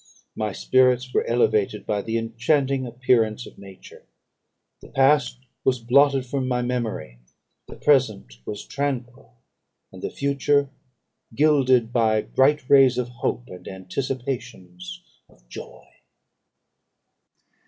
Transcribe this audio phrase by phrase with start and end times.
[0.35, 4.01] My spirits were elevated by the enchanting appearance of nature;
[4.81, 7.19] the past was blotted from my memory,
[7.67, 9.35] the present was tranquil,
[9.91, 10.71] and the future
[11.35, 15.85] gilded by bright rays of hope, and anticipations of joy."